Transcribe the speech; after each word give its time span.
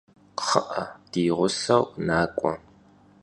Kxhı'e, 0.37 0.83
di 1.11 1.23
ğuseu 1.37 1.83
nak'ue! 2.05 2.53